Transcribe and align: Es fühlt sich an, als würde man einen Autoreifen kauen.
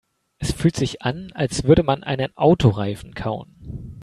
Es 0.39 0.51
fühlt 0.51 0.75
sich 0.75 1.03
an, 1.03 1.31
als 1.35 1.65
würde 1.65 1.83
man 1.83 2.03
einen 2.03 2.35
Autoreifen 2.35 3.13
kauen. 3.13 3.99